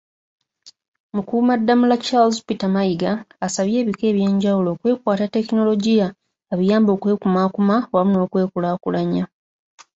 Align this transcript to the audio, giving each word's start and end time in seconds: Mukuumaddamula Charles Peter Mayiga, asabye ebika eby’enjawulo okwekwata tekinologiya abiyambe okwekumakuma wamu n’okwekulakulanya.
Mukuumaddamula 1.15 1.97
Charles 2.05 2.37
Peter 2.47 2.69
Mayiga, 2.75 3.11
asabye 3.45 3.75
ebika 3.83 4.03
eby’enjawulo 4.11 4.69
okwekwata 4.71 5.25
tekinologiya 5.33 6.07
abiyambe 6.53 6.89
okwekumakuma 6.93 7.75
wamu 7.93 8.11
n’okwekulakulanya. 8.15 9.23